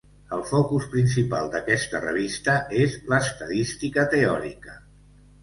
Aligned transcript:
El 0.35 0.39
focus 0.51 0.87
principal 0.93 1.51
d'aquesta 1.55 2.01
revista 2.05 2.57
és 2.85 2.97
l’Estadística 3.13 4.09
Teòrica. 4.17 4.77